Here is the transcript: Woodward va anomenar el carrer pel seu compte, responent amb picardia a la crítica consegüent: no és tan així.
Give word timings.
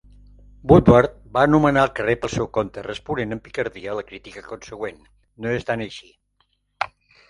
Woodward 0.69 1.13
va 1.37 1.43
anomenar 1.49 1.83
el 1.89 1.91
carrer 1.99 2.17
pel 2.23 2.33
seu 2.37 2.49
compte, 2.59 2.85
responent 2.89 3.37
amb 3.37 3.47
picardia 3.51 3.95
a 3.95 4.01
la 4.01 4.09
crítica 4.11 4.47
consegüent: 4.51 5.01
no 5.45 5.57
és 5.63 5.73
tan 5.73 5.91
així. 5.91 6.15